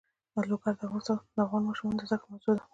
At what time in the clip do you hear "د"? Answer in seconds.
0.79-0.81, 1.99-2.03